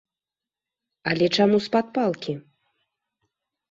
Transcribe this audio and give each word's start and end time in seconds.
Але 1.13 1.25
чаму 1.37 1.57
з-пад 1.69 1.85
палкі? 2.01 2.33